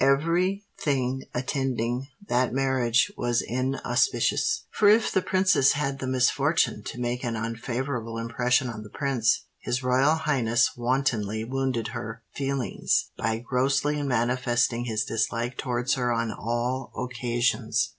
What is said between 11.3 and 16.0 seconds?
wounded her feelings by grossly manifesting his dislike towards